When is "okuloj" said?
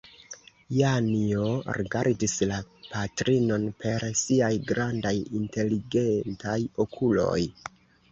6.87-7.37